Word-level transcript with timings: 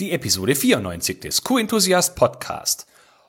die 0.00 0.12
Episode 0.12 0.54
94 0.54 1.20
des 1.20 1.44
Q-Enthusiast 1.44 2.16
Podcast. 2.16 2.86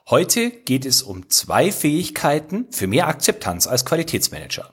Heute 0.08 0.50
geht 0.50 0.86
es 0.86 1.02
um 1.02 1.28
zwei 1.28 1.70
Fähigkeiten 1.70 2.66
für 2.70 2.86
mehr 2.86 3.08
Akzeptanz 3.08 3.66
als 3.66 3.84
Qualitätsmanager. 3.84 4.72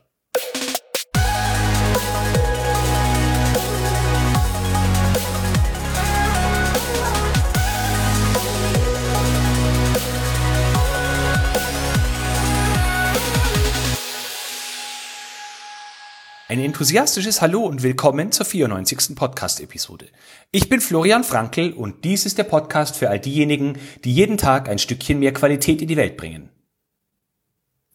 Ein 16.50 16.62
enthusiastisches 16.62 17.42
Hallo 17.42 17.64
und 17.64 17.84
willkommen 17.84 18.32
zur 18.32 18.44
94. 18.44 19.16
Podcast-Episode. 19.16 20.08
Ich 20.50 20.68
bin 20.68 20.82
Florian 20.82 21.24
Frankl 21.24 21.74
und 21.74 22.04
dies 22.04 22.26
ist 22.26 22.40
der 22.40 22.44
Podcast 22.44 22.96
für 22.96 23.12
all 23.12 23.20
diejenigen, 23.20 23.78
die 24.04 24.12
jeden 24.12 24.40
Tag 24.40 24.68
ein 24.68 24.80
Stückchen 24.80 25.20
mehr 25.20 25.32
Qualität 25.32 25.80
in 25.80 25.88
die 25.88 25.96
Welt 25.96 26.18
bringen. 26.18 26.50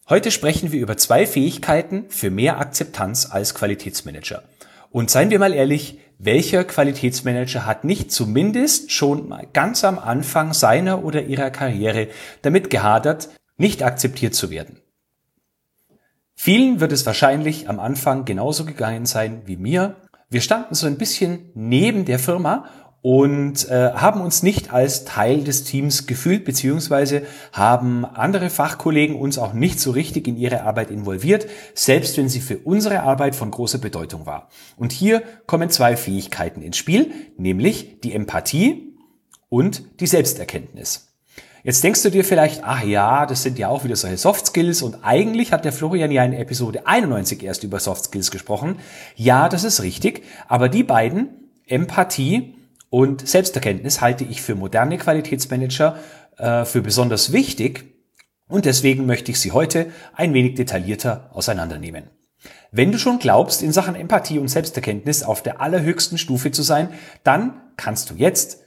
Heute 0.07 0.31
sprechen 0.31 0.71
wir 0.71 0.79
über 0.79 0.95
zwei 0.95 1.27
Fähigkeiten 1.27 2.05
für 2.07 2.31
mehr 2.31 2.57
Akzeptanz 2.57 3.29
als 3.29 3.55
Qualitätsmanager. 3.55 4.43
Und 4.89 5.11
seien 5.11 5.31
wir 5.31 5.39
mal 5.39 5.53
ehrlich, 5.53 5.99
welcher 6.17 6.63
Qualitätsmanager 6.63 7.65
hat 7.65 7.83
nicht 7.83 8.09
zumindest 8.09 8.89
schon 8.93 9.27
mal 9.27 9.45
ganz 9.51 9.83
am 9.83 9.99
Anfang 9.99 10.53
seiner 10.53 11.03
oder 11.03 11.23
ihrer 11.23 11.49
Karriere 11.49 12.07
damit 12.41 12.69
gehadert, 12.69 13.27
nicht 13.57 13.83
akzeptiert 13.83 14.33
zu 14.33 14.49
werden? 14.49 14.79
Vielen 16.45 16.79
wird 16.79 16.91
es 16.91 17.07
wahrscheinlich 17.07 17.69
am 17.69 17.79
Anfang 17.79 18.23
genauso 18.23 18.65
gegangen 18.65 19.07
sein 19.07 19.41
wie 19.47 19.57
mir. 19.57 19.95
Wir 20.29 20.41
standen 20.41 20.75
so 20.75 20.85
ein 20.85 20.99
bisschen 20.99 21.49
neben 21.55 22.05
der 22.05 22.19
Firma 22.19 22.65
und 23.01 23.67
äh, 23.67 23.93
haben 23.93 24.21
uns 24.21 24.43
nicht 24.43 24.71
als 24.71 25.05
Teil 25.05 25.43
des 25.43 25.63
Teams 25.63 26.05
gefühlt, 26.05 26.45
beziehungsweise 26.45 27.23
haben 27.51 28.05
andere 28.05 28.51
Fachkollegen 28.51 29.15
uns 29.15 29.39
auch 29.39 29.53
nicht 29.53 29.79
so 29.79 29.89
richtig 29.89 30.27
in 30.27 30.37
ihre 30.37 30.61
Arbeit 30.61 30.91
involviert, 30.91 31.47
selbst 31.73 32.15
wenn 32.15 32.29
sie 32.29 32.41
für 32.41 32.59
unsere 32.59 32.99
Arbeit 33.01 33.35
von 33.35 33.49
großer 33.49 33.79
Bedeutung 33.79 34.27
war. 34.27 34.49
Und 34.77 34.91
hier 34.91 35.23
kommen 35.47 35.71
zwei 35.71 35.97
Fähigkeiten 35.97 36.61
ins 36.61 36.77
Spiel, 36.77 37.11
nämlich 37.37 38.01
die 38.01 38.13
Empathie 38.13 38.93
und 39.49 39.99
die 39.99 40.05
Selbsterkenntnis. 40.05 41.14
Jetzt 41.65 41.83
denkst 41.83 42.03
du 42.03 42.11
dir 42.11 42.23
vielleicht, 42.23 42.63
ach 42.63 42.83
ja, 42.83 43.25
das 43.25 43.41
sind 43.41 43.57
ja 43.57 43.69
auch 43.69 43.83
wieder 43.83 43.95
solche 43.95 44.17
Soft 44.17 44.45
Skills 44.45 44.83
und 44.83 44.99
eigentlich 45.01 45.51
hat 45.51 45.65
der 45.65 45.73
Florian 45.73 46.11
ja 46.11 46.23
in 46.23 46.33
Episode 46.33 46.85
91 46.85 47.41
erst 47.41 47.63
über 47.63 47.79
Soft 47.79 48.05
Skills 48.05 48.29
gesprochen. 48.29 48.77
Ja, 49.15 49.49
das 49.49 49.63
ist 49.63 49.81
richtig, 49.81 50.21
aber 50.47 50.69
die 50.69 50.83
beiden, 50.83 51.49
Empathie 51.65 52.53
und 52.91 53.27
Selbsterkenntnis, 53.27 53.99
halte 53.99 54.25
ich 54.25 54.43
für 54.43 54.53
moderne 54.53 54.99
Qualitätsmanager 54.99 55.97
äh, 56.37 56.65
für 56.65 56.83
besonders 56.83 57.31
wichtig 57.31 57.85
und 58.47 58.65
deswegen 58.65 59.07
möchte 59.07 59.31
ich 59.31 59.39
sie 59.39 59.51
heute 59.51 59.87
ein 60.13 60.35
wenig 60.35 60.53
detaillierter 60.53 61.31
auseinandernehmen. 61.33 62.11
Wenn 62.71 62.91
du 62.91 62.99
schon 62.99 63.17
glaubst, 63.17 63.63
in 63.63 63.71
Sachen 63.71 63.95
Empathie 63.95 64.37
und 64.37 64.49
Selbsterkenntnis 64.49 65.23
auf 65.23 65.41
der 65.41 65.61
allerhöchsten 65.61 66.19
Stufe 66.19 66.51
zu 66.51 66.61
sein, 66.61 66.89
dann 67.23 67.59
kannst 67.75 68.11
du 68.11 68.13
jetzt 68.17 68.64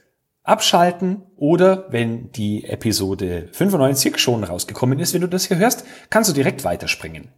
abschalten 0.49 1.23
oder 1.37 1.85
wenn 1.89 2.31
die 2.31 2.65
Episode 2.65 3.49
95 3.51 4.17
schon 4.17 4.43
rausgekommen 4.43 4.99
ist, 4.99 5.13
wenn 5.13 5.21
du 5.21 5.27
das 5.27 5.45
hier 5.45 5.57
hörst, 5.57 5.85
kannst 6.09 6.29
du 6.29 6.33
direkt 6.33 6.63
weiterspringen. 6.63 7.29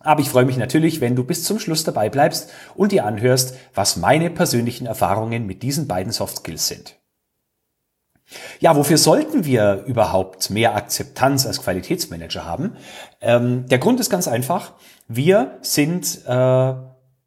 Aber 0.00 0.20
ich 0.20 0.30
freue 0.30 0.46
mich 0.46 0.56
natürlich, 0.56 1.00
wenn 1.00 1.14
du 1.14 1.24
bis 1.24 1.44
zum 1.44 1.58
Schluss 1.58 1.84
dabei 1.84 2.08
bleibst 2.08 2.50
und 2.74 2.92
dir 2.92 3.04
anhörst, 3.04 3.54
was 3.74 3.96
meine 3.96 4.30
persönlichen 4.30 4.86
Erfahrungen 4.86 5.46
mit 5.46 5.62
diesen 5.62 5.86
beiden 5.86 6.12
Soft 6.12 6.38
Skills 6.38 6.68
sind. 6.68 6.96
Ja, 8.60 8.76
wofür 8.76 8.96
sollten 8.96 9.44
wir 9.44 9.84
überhaupt 9.86 10.50
mehr 10.50 10.76
Akzeptanz 10.76 11.46
als 11.46 11.62
Qualitätsmanager 11.62 12.44
haben? 12.44 12.76
Ähm, 13.20 13.66
der 13.68 13.78
Grund 13.78 14.00
ist 14.00 14.08
ganz 14.08 14.28
einfach. 14.28 14.74
Wir 15.08 15.58
sind 15.62 16.20
äh, 16.26 16.74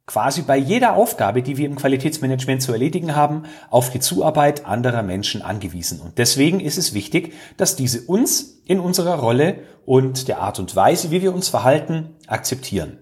quasi 0.06 0.42
bei 0.42 0.56
jeder 0.56 0.94
Aufgabe, 0.94 1.42
die 1.42 1.56
wir 1.56 1.66
im 1.66 1.76
Qualitätsmanagement 1.76 2.62
zu 2.62 2.72
erledigen 2.72 3.16
haben, 3.16 3.44
auf 3.70 3.90
die 3.90 4.00
Zuarbeit 4.00 4.66
anderer 4.66 5.02
Menschen 5.02 5.42
angewiesen. 5.42 6.00
Und 6.00 6.18
deswegen 6.18 6.60
ist 6.60 6.76
es 6.76 6.92
wichtig, 6.92 7.32
dass 7.56 7.76
diese 7.76 8.02
uns 8.02 8.60
in 8.66 8.80
unserer 8.80 9.18
Rolle 9.18 9.60
und 9.86 10.28
der 10.28 10.40
Art 10.40 10.58
und 10.58 10.76
Weise, 10.76 11.10
wie 11.10 11.22
wir 11.22 11.34
uns 11.34 11.48
verhalten, 11.48 12.16
akzeptieren. 12.26 12.98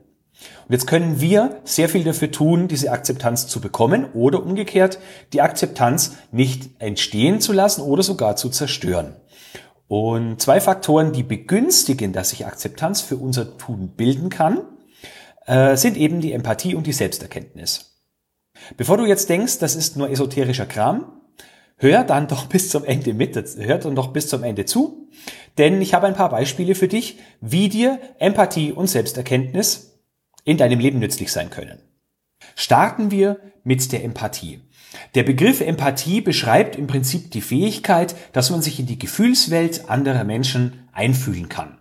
Und 0.66 0.72
jetzt 0.72 0.86
können 0.86 1.20
wir 1.20 1.60
sehr 1.64 1.88
viel 1.88 2.04
dafür 2.04 2.30
tun, 2.30 2.68
diese 2.68 2.90
Akzeptanz 2.90 3.46
zu 3.46 3.60
bekommen 3.60 4.06
oder 4.14 4.42
umgekehrt 4.42 4.98
die 5.32 5.40
Akzeptanz 5.40 6.16
nicht 6.30 6.70
entstehen 6.78 7.40
zu 7.40 7.52
lassen 7.52 7.82
oder 7.82 8.02
sogar 8.02 8.36
zu 8.36 8.48
zerstören. 8.48 9.16
Und 9.88 10.40
zwei 10.40 10.60
Faktoren, 10.60 11.12
die 11.12 11.22
begünstigen, 11.22 12.12
dass 12.12 12.30
sich 12.30 12.46
Akzeptanz 12.46 13.02
für 13.02 13.16
unser 13.16 13.58
Tun 13.58 13.92
bilden 13.96 14.30
kann, 14.30 14.62
äh, 15.47 15.76
sind 15.76 15.97
eben 15.97 16.20
die 16.20 16.32
Empathie 16.32 16.75
und 16.75 16.86
die 16.86 16.92
Selbsterkenntnis. 16.92 18.04
Bevor 18.76 18.97
du 18.97 19.06
jetzt 19.06 19.28
denkst, 19.28 19.58
das 19.58 19.75
ist 19.75 19.97
nur 19.97 20.10
esoterischer 20.10 20.66
Kram, 20.66 21.20
hör 21.76 22.04
dann 22.04 22.28
doch 22.28 22.47
bis 22.48 22.69
zum 22.69 22.84
Ende 22.84 23.14
mit, 23.14 23.36
hör 23.58 23.78
dann 23.78 23.94
doch 23.94 24.12
bis 24.12 24.28
zum 24.28 24.42
Ende 24.42 24.64
zu, 24.64 25.08
denn 25.58 25.81
ich 25.82 25.94
habe 25.94 26.06
ein 26.06 26.14
paar 26.14 26.31
Beispiele 26.31 26.75
für 26.75 26.88
dich, 26.88 27.19
wie 27.41 27.69
dir 27.69 27.98
Empathie 28.19 28.72
und 28.72 28.88
Selbsterkenntnis 28.88 30.00
in 30.44 30.56
deinem 30.56 30.81
Leben 30.81 30.98
nützlich 30.98 31.31
sein 31.31 31.50
können. 31.50 31.78
Starten 32.56 33.10
wir 33.10 33.38
mit 33.64 33.92
der 33.92 34.04
Empathie. 34.04 34.60
Der 35.14 35.22
Begriff 35.22 35.60
Empathie 35.60 36.20
beschreibt 36.20 36.76
im 36.76 36.86
Prinzip 36.86 37.31
die 37.31 37.41
Fähigkeit, 37.41 38.14
dass 38.32 38.50
man 38.50 38.62
sich 38.62 38.78
in 38.81 38.86
die 38.86 38.98
Gefühlswelt 38.98 39.88
anderer 39.88 40.25
Menschen 40.25 40.88
einfühlen 40.92 41.48
kann. 41.48 41.78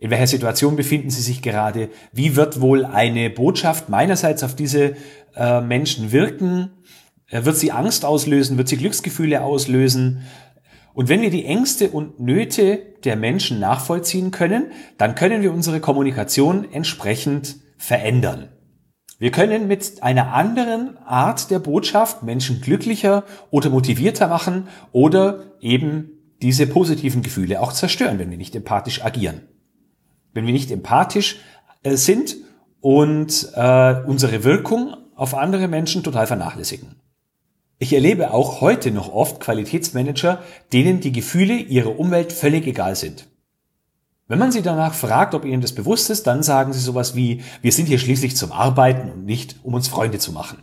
In 0.00 0.08
welcher 0.08 0.26
Situation 0.26 0.76
befinden 0.76 1.10
Sie 1.10 1.20
sich 1.20 1.42
gerade? 1.42 1.90
Wie 2.10 2.34
wird 2.34 2.62
wohl 2.62 2.86
eine 2.86 3.28
Botschaft 3.28 3.90
meinerseits 3.90 4.42
auf 4.42 4.56
diese 4.56 4.96
äh, 5.36 5.60
Menschen 5.60 6.10
wirken? 6.10 6.70
Äh, 7.28 7.44
wird 7.44 7.56
sie 7.56 7.70
Angst 7.70 8.06
auslösen? 8.06 8.56
Wird 8.56 8.68
sie 8.68 8.78
Glücksgefühle 8.78 9.42
auslösen? 9.42 10.22
Und 10.94 11.10
wenn 11.10 11.20
wir 11.20 11.28
die 11.28 11.44
Ängste 11.44 11.90
und 11.90 12.18
Nöte 12.18 12.78
der 13.04 13.16
Menschen 13.16 13.60
nachvollziehen 13.60 14.30
können, 14.30 14.72
dann 14.96 15.14
können 15.14 15.42
wir 15.42 15.52
unsere 15.52 15.80
Kommunikation 15.80 16.66
entsprechend 16.72 17.56
verändern. 17.76 18.48
Wir 19.18 19.30
können 19.30 19.68
mit 19.68 20.02
einer 20.02 20.32
anderen 20.32 20.96
Art 21.04 21.50
der 21.50 21.58
Botschaft 21.58 22.22
Menschen 22.22 22.62
glücklicher 22.62 23.24
oder 23.50 23.68
motivierter 23.68 24.28
machen 24.28 24.68
oder 24.92 25.58
eben 25.60 26.36
diese 26.40 26.66
positiven 26.66 27.20
Gefühle 27.20 27.60
auch 27.60 27.74
zerstören, 27.74 28.18
wenn 28.18 28.30
wir 28.30 28.38
nicht 28.38 28.56
empathisch 28.56 29.04
agieren 29.04 29.42
wenn 30.32 30.46
wir 30.46 30.52
nicht 30.52 30.70
empathisch 30.70 31.38
äh, 31.82 31.96
sind 31.96 32.36
und 32.80 33.48
äh, 33.54 34.02
unsere 34.06 34.44
Wirkung 34.44 34.96
auf 35.14 35.34
andere 35.34 35.68
Menschen 35.68 36.02
total 36.02 36.26
vernachlässigen. 36.26 36.96
Ich 37.78 37.92
erlebe 37.92 38.32
auch 38.32 38.60
heute 38.60 38.90
noch 38.90 39.12
oft 39.12 39.40
Qualitätsmanager, 39.40 40.42
denen 40.72 41.00
die 41.00 41.12
Gefühle 41.12 41.54
ihrer 41.54 41.98
Umwelt 41.98 42.32
völlig 42.32 42.66
egal 42.66 42.94
sind. 42.94 43.26
Wenn 44.28 44.38
man 44.38 44.52
sie 44.52 44.62
danach 44.62 44.94
fragt, 44.94 45.34
ob 45.34 45.44
ihnen 45.44 45.60
das 45.60 45.74
bewusst 45.74 46.08
ist, 46.08 46.26
dann 46.26 46.42
sagen 46.42 46.72
sie 46.72 46.78
sowas 46.78 47.16
wie, 47.16 47.42
wir 47.62 47.72
sind 47.72 47.86
hier 47.86 47.98
schließlich 47.98 48.36
zum 48.36 48.52
Arbeiten 48.52 49.10
und 49.10 49.24
nicht, 49.24 49.56
um 49.64 49.74
uns 49.74 49.88
Freunde 49.88 50.18
zu 50.18 50.30
machen. 50.30 50.58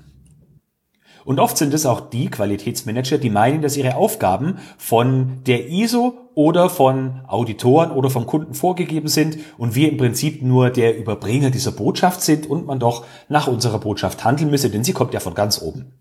Und 1.28 1.42
oft 1.42 1.58
sind 1.58 1.74
es 1.74 1.86
auch 1.86 2.10
die 2.10 2.30
Qualitätsmanager, 2.30 3.18
die 3.18 3.30
meinen, 3.30 3.62
dass 3.62 3.76
ihre 3.76 3.98
Aufgaben 3.98 4.60
von 4.78 5.44
der 5.46 5.68
ISO 5.68 6.14
oder 6.36 6.70
von 6.70 7.20
Auditoren 7.28 7.92
oder 7.92 8.10
vom 8.10 8.26
Kunden 8.26 8.54
vorgegeben 8.54 9.10
sind 9.10 9.38
und 9.58 9.76
wir 9.76 9.92
im 9.92 9.98
Prinzip 9.98 10.42
nur 10.42 10.70
der 10.70 10.98
Überbringer 10.98 11.50
dieser 11.50 11.74
Botschaft 11.74 12.22
sind 12.22 12.50
und 12.50 12.66
man 12.66 12.80
doch 12.80 13.06
nach 13.28 13.48
unserer 13.48 13.78
Botschaft 13.78 14.24
handeln 14.24 14.50
müsse, 14.50 14.70
denn 14.70 14.86
sie 14.86 14.94
kommt 14.94 15.14
ja 15.14 15.20
von 15.20 15.34
ganz 15.34 15.62
oben. 15.62 16.00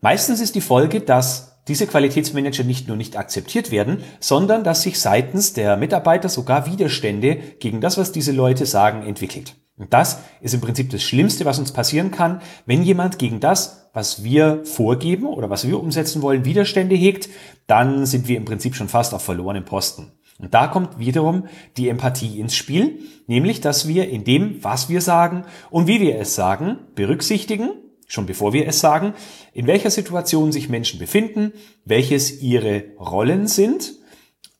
Meistens 0.00 0.40
ist 0.40 0.54
die 0.54 0.62
Folge, 0.62 1.02
dass 1.02 1.62
diese 1.68 1.86
Qualitätsmanager 1.86 2.64
nicht 2.64 2.88
nur 2.88 2.96
nicht 2.96 3.18
akzeptiert 3.18 3.70
werden, 3.70 4.04
sondern 4.20 4.64
dass 4.64 4.80
sich 4.80 5.00
seitens 5.00 5.52
der 5.52 5.76
Mitarbeiter 5.76 6.30
sogar 6.30 6.64
Widerstände 6.64 7.36
gegen 7.60 7.82
das, 7.82 7.98
was 7.98 8.10
diese 8.10 8.32
Leute 8.32 8.64
sagen, 8.64 9.06
entwickelt. 9.06 9.54
Und 9.76 9.92
das 9.92 10.20
ist 10.40 10.54
im 10.54 10.60
Prinzip 10.60 10.90
das 10.90 11.02
Schlimmste, 11.02 11.44
was 11.44 11.58
uns 11.58 11.72
passieren 11.72 12.12
kann, 12.12 12.40
wenn 12.64 12.82
jemand 12.82 13.18
gegen 13.18 13.40
das, 13.40 13.88
was 13.92 14.22
wir 14.22 14.64
vorgeben 14.64 15.26
oder 15.26 15.50
was 15.50 15.66
wir 15.66 15.80
umsetzen 15.80 16.22
wollen, 16.22 16.44
Widerstände 16.44 16.94
hegt, 16.94 17.28
dann 17.66 18.06
sind 18.06 18.28
wir 18.28 18.36
im 18.36 18.44
Prinzip 18.44 18.76
schon 18.76 18.88
fast 18.88 19.14
auf 19.14 19.22
verlorenen 19.22 19.64
Posten. 19.64 20.12
Und 20.38 20.54
da 20.54 20.66
kommt 20.66 20.98
wiederum 20.98 21.46
die 21.76 21.88
Empathie 21.88 22.40
ins 22.40 22.54
Spiel, 22.54 23.00
nämlich 23.26 23.60
dass 23.60 23.88
wir 23.88 24.08
in 24.08 24.24
dem, 24.24 24.62
was 24.62 24.88
wir 24.88 25.00
sagen 25.00 25.44
und 25.70 25.86
wie 25.86 26.00
wir 26.00 26.18
es 26.18 26.34
sagen, 26.34 26.78
berücksichtigen, 26.94 27.70
schon 28.06 28.26
bevor 28.26 28.52
wir 28.52 28.66
es 28.68 28.80
sagen, 28.80 29.14
in 29.52 29.66
welcher 29.66 29.90
Situation 29.90 30.52
sich 30.52 30.68
Menschen 30.68 30.98
befinden, 30.98 31.52
welches 31.84 32.42
ihre 32.42 32.84
Rollen 32.98 33.46
sind 33.46 33.94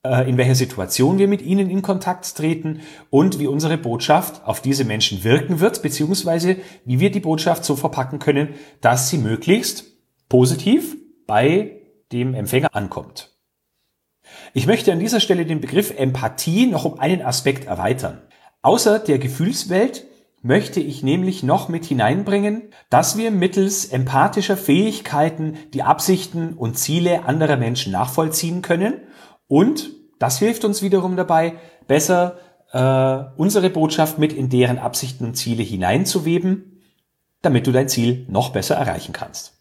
in 0.04 0.36
welcher 0.36 0.54
Situation 0.54 1.18
wir 1.18 1.28
mit 1.28 1.40
ihnen 1.40 1.70
in 1.70 1.80
Kontakt 1.80 2.36
treten 2.36 2.80
und 3.08 3.38
wie 3.38 3.46
unsere 3.46 3.78
Botschaft 3.78 4.46
auf 4.46 4.60
diese 4.60 4.84
Menschen 4.84 5.24
wirken 5.24 5.60
wird, 5.60 5.80
beziehungsweise 5.80 6.56
wie 6.84 7.00
wir 7.00 7.10
die 7.10 7.20
Botschaft 7.20 7.64
so 7.64 7.74
verpacken 7.74 8.18
können, 8.18 8.50
dass 8.82 9.08
sie 9.08 9.16
möglichst 9.16 9.86
positiv 10.28 10.96
bei 11.26 11.80
dem 12.12 12.34
Empfänger 12.34 12.68
ankommt. 12.74 13.30
Ich 14.52 14.66
möchte 14.66 14.92
an 14.92 15.00
dieser 15.00 15.20
Stelle 15.20 15.46
den 15.46 15.62
Begriff 15.62 15.90
Empathie 15.96 16.66
noch 16.66 16.84
um 16.84 16.98
einen 16.98 17.22
Aspekt 17.22 17.66
erweitern. 17.66 18.20
Außer 18.60 18.98
der 18.98 19.18
Gefühlswelt 19.18 20.04
möchte 20.42 20.80
ich 20.80 21.02
nämlich 21.02 21.42
noch 21.42 21.70
mit 21.70 21.86
hineinbringen, 21.86 22.64
dass 22.90 23.16
wir 23.16 23.30
mittels 23.30 23.86
empathischer 23.86 24.58
Fähigkeiten 24.58 25.56
die 25.72 25.82
Absichten 25.82 26.52
und 26.52 26.78
Ziele 26.78 27.24
anderer 27.24 27.56
Menschen 27.56 27.92
nachvollziehen 27.92 28.60
können 28.60 29.00
und 29.54 29.92
das 30.18 30.40
hilft 30.40 30.64
uns 30.64 30.82
wiederum 30.82 31.14
dabei, 31.14 31.54
besser 31.86 32.38
äh, 32.72 33.40
unsere 33.40 33.70
Botschaft 33.70 34.18
mit 34.18 34.32
in 34.32 34.48
deren 34.48 34.80
Absichten 34.80 35.24
und 35.24 35.36
Ziele 35.36 35.62
hineinzuweben, 35.62 36.82
damit 37.40 37.68
du 37.68 37.70
dein 37.70 37.88
Ziel 37.88 38.26
noch 38.28 38.50
besser 38.50 38.74
erreichen 38.74 39.12
kannst. 39.12 39.52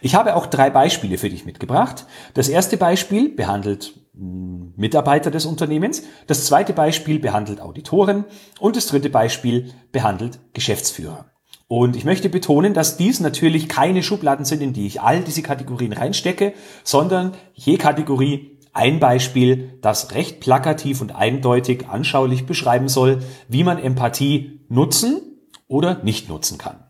Ich 0.00 0.14
habe 0.14 0.34
auch 0.34 0.46
drei 0.46 0.70
Beispiele 0.70 1.18
für 1.18 1.28
dich 1.28 1.44
mitgebracht. 1.44 2.06
Das 2.32 2.48
erste 2.48 2.78
Beispiel 2.78 3.28
behandelt 3.28 3.92
hm, 4.14 4.72
Mitarbeiter 4.76 5.30
des 5.30 5.44
Unternehmens, 5.44 6.04
das 6.26 6.46
zweite 6.46 6.72
Beispiel 6.72 7.18
behandelt 7.18 7.60
Auditoren 7.60 8.24
und 8.60 8.76
das 8.76 8.86
dritte 8.86 9.10
Beispiel 9.10 9.74
behandelt 9.92 10.38
Geschäftsführer. 10.54 11.26
Und 11.68 11.96
ich 11.96 12.06
möchte 12.06 12.30
betonen, 12.30 12.74
dass 12.74 12.96
dies 12.96 13.20
natürlich 13.20 13.68
keine 13.68 14.02
Schubladen 14.02 14.46
sind, 14.46 14.62
in 14.62 14.72
die 14.72 14.86
ich 14.86 15.02
all 15.02 15.20
diese 15.20 15.42
Kategorien 15.42 15.92
reinstecke, 15.92 16.54
sondern 16.84 17.34
je 17.54 17.76
Kategorie 17.76 18.55
ein 18.76 19.00
Beispiel, 19.00 19.78
das 19.80 20.12
recht 20.12 20.40
plakativ 20.40 21.00
und 21.00 21.14
eindeutig 21.14 21.88
anschaulich 21.88 22.46
beschreiben 22.46 22.88
soll, 22.88 23.22
wie 23.48 23.64
man 23.64 23.78
Empathie 23.78 24.60
nutzen 24.68 25.20
oder 25.66 26.02
nicht 26.02 26.28
nutzen 26.28 26.58
kann. 26.58 26.84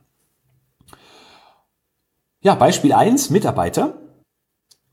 Ja, 2.41 2.55
Beispiel 2.55 2.93
eins: 2.93 3.31
Mitarbeiter. 3.31 4.03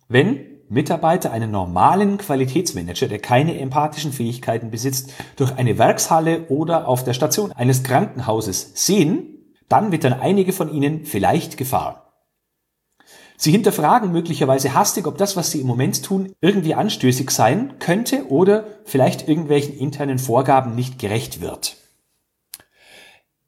Wenn 0.08 0.54
Mitarbeiter 0.70 1.32
einen 1.32 1.52
normalen 1.52 2.18
Qualitätsmanager, 2.18 3.08
der 3.08 3.20
keine 3.20 3.60
empathischen 3.60 4.12
Fähigkeiten 4.12 4.72
besitzt, 4.72 5.14
durch 5.36 5.56
eine 5.58 5.78
Werkshalle 5.78 6.48
oder 6.50 6.88
auf 6.88 7.04
der 7.04 7.14
Station 7.14 7.52
eines 7.52 7.84
Krankenhauses 7.84 8.72
sehen, 8.74 9.54
dann 9.70 9.92
wittern 9.92 10.14
einige 10.14 10.54
von 10.54 10.74
ihnen 10.74 11.06
vielleicht 11.06 11.58
Gefahr. 11.58 12.03
Sie 13.38 13.52
hinterfragen 13.52 14.12
möglicherweise 14.12 14.74
hastig, 14.74 15.08
ob 15.08 15.18
das, 15.18 15.36
was 15.36 15.52
sie 15.52 15.62
im 15.62 15.68
Moment 15.68 16.04
tun, 16.04 16.34
irgendwie 16.42 16.76
anstößig 16.76 17.30
sein 17.32 17.74
könnte 17.80 18.30
oder 18.30 18.66
vielleicht 18.86 19.28
irgendwelchen 19.28 19.78
internen 19.78 20.20
Vorgaben 20.20 20.76
nicht 20.76 21.00
gerecht 21.00 21.42
wird. 21.42 21.78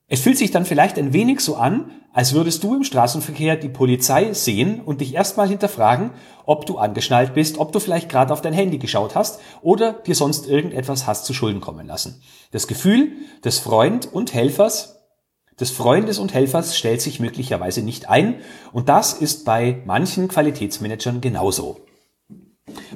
Es 0.08 0.22
fühlt 0.22 0.38
sich 0.38 0.52
dann 0.52 0.66
vielleicht 0.66 1.00
ein 1.00 1.14
wenig 1.14 1.40
so 1.40 1.56
an, 1.56 1.92
als 2.14 2.34
würdest 2.34 2.64
du 2.64 2.76
im 2.76 2.84
Straßenverkehr 2.84 3.56
die 3.56 3.70
Polizei 3.70 4.34
sehen 4.34 4.80
und 4.80 5.02
dich 5.02 5.16
erstmal 5.16 5.50
hinterfragen, 5.50 6.12
ob 6.46 6.66
du 6.68 6.78
angeschnallt 6.78 7.34
bist, 7.34 7.58
ob 7.58 7.72
du 7.72 7.80
vielleicht 7.80 8.08
gerade 8.08 8.32
auf 8.32 8.42
dein 8.42 8.54
Handy 8.54 8.78
geschaut 8.78 9.16
hast 9.16 9.40
oder 9.62 9.94
dir 9.94 10.16
sonst 10.16 10.48
irgendetwas 10.48 11.08
hast 11.08 11.26
zu 11.26 11.34
Schulden 11.34 11.60
kommen 11.60 11.88
lassen. 11.88 12.22
Das 12.52 12.68
Gefühl 12.68 13.14
des 13.44 13.60
Freund 13.60 14.08
und 14.14 14.34
Helfers, 14.34 15.05
des 15.60 15.72
Freundes 15.72 16.20
und 16.20 16.34
Helfers 16.34 16.78
stellt 16.78 17.02
sich 17.02 17.20
möglicherweise 17.20 17.82
nicht 17.82 18.10
ein 18.10 18.36
und 18.72 18.90
das 18.90 19.14
ist 19.14 19.46
bei 19.46 19.82
manchen 19.86 20.28
Qualitätsmanagern 20.28 21.22
genauso. 21.22 21.80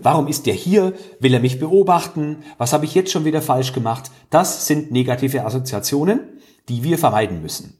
Warum 0.01 0.27
ist 0.27 0.45
der 0.45 0.53
hier? 0.53 0.93
Will 1.19 1.33
er 1.33 1.39
mich 1.39 1.59
beobachten? 1.59 2.43
Was 2.57 2.73
habe 2.73 2.85
ich 2.85 2.95
jetzt 2.95 3.11
schon 3.11 3.25
wieder 3.25 3.41
falsch 3.41 3.71
gemacht? 3.71 4.11
Das 4.29 4.65
sind 4.65 4.91
negative 4.91 5.45
Assoziationen 5.45 6.39
die 6.69 6.83
wir 6.83 6.97
vermeiden 6.97 7.41
müssen. 7.41 7.77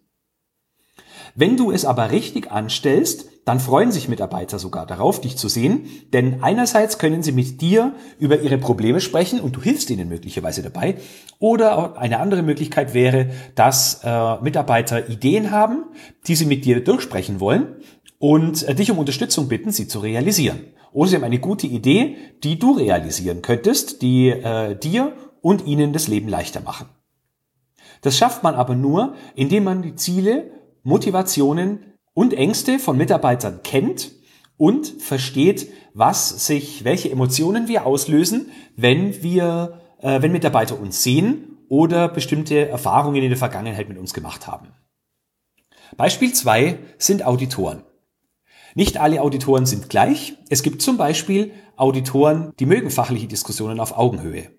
Wenn 1.36 1.58
du 1.58 1.72
es 1.72 1.86
aber 1.86 2.12
richtig 2.12 2.52
anstellst, 2.52 3.30
dann 3.46 3.60
freuen 3.60 3.92
sich 3.92 4.08
Mitarbeiter 4.08 4.60
sogar 4.60 4.86
darauf, 4.86 5.22
dich 5.22 5.36
zu 5.36 5.48
sehen, 5.48 5.88
denn 6.14 6.44
einerseits 6.44 7.00
können 7.00 7.24
sie 7.24 7.32
mit 7.32 7.62
dir 7.62 7.96
über 8.20 8.42
ihre 8.42 8.60
Probleme 8.60 9.02
sprechen 9.02 9.40
und 9.40 9.56
du 9.56 9.62
hilfst 9.62 9.90
ihnen 9.90 10.08
möglicherweise 10.08 10.62
dabei, 10.62 10.98
oder 11.40 11.98
eine 11.98 12.20
andere 12.20 12.44
Möglichkeit 12.44 12.94
wäre, 12.94 13.32
dass 13.56 14.02
äh, 14.04 14.42
Mitarbeiter 14.42 15.10
Ideen 15.10 15.50
haben, 15.50 15.86
die 16.28 16.36
sie 16.36 16.46
mit 16.46 16.64
dir 16.64 16.84
durchsprechen 16.84 17.40
wollen 17.40 17.78
und 18.20 18.68
äh, 18.68 18.76
dich 18.76 18.92
um 18.92 19.00
Unterstützung 19.00 19.48
bitten, 19.48 19.72
sie 19.72 19.88
zu 19.88 20.00
realisieren. 20.00 20.60
Oder 20.92 21.10
sie 21.10 21.16
haben 21.16 21.24
eine 21.24 21.40
gute 21.40 21.66
Idee, 21.68 22.18
die 22.44 22.60
du 22.60 22.74
realisieren 22.74 23.42
könntest, 23.42 24.02
die 24.02 24.30
äh, 24.30 24.76
dir 24.76 25.14
und 25.42 25.66
ihnen 25.66 25.94
das 25.94 26.08
Leben 26.08 26.28
leichter 26.28 26.62
machen. 26.62 26.88
Das 28.02 28.18
schafft 28.18 28.44
man 28.44 28.56
aber 28.56 28.76
nur, 28.76 29.16
indem 29.36 29.64
man 29.64 29.82
die 29.82 29.96
Ziele, 29.96 30.52
Motivationen 30.90 31.94
und 32.14 32.34
Ängste 32.34 32.80
von 32.80 32.98
Mitarbeitern 32.98 33.62
kennt 33.64 34.12
und 34.58 34.88
versteht, 34.88 35.72
was 35.94 36.46
sich, 36.46 36.84
welche 36.84 37.10
Emotionen 37.10 37.68
wir 37.70 37.86
auslösen, 37.86 38.52
wenn 38.76 39.24
wir, 39.24 39.80
äh, 40.02 40.22
wenn 40.22 40.34
Mitarbeiter 40.34 40.78
uns 40.78 41.02
sehen 41.02 41.58
oder 41.70 42.10
bestimmte 42.10 42.68
Erfahrungen 42.68 43.24
in 43.24 43.30
der 43.30 43.38
Vergangenheit 43.38 43.88
mit 43.88 43.98
uns 43.98 44.14
gemacht 44.14 44.48
haben. 44.48 44.74
Beispiel 45.96 46.34
zwei 46.34 46.80
sind 46.98 47.26
Auditoren. 47.26 47.84
Nicht 48.76 48.98
alle 48.98 49.22
Auditoren 49.22 49.66
sind 49.66 49.90
gleich. 49.90 50.36
Es 50.50 50.62
gibt 50.64 50.82
zum 50.82 50.98
Beispiel 50.98 51.54
Auditoren, 51.76 52.52
die 52.60 52.66
mögen 52.66 52.92
fachliche 52.92 53.28
Diskussionen 53.28 53.80
auf 53.80 53.98
Augenhöhe. 53.98 54.52